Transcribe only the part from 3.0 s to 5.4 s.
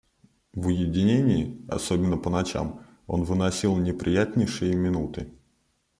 он выносил неприятнейшие минуты.